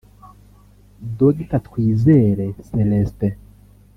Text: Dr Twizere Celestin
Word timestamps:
Dr 1.19 1.59
Twizere 1.65 2.45
Celestin 2.67 3.35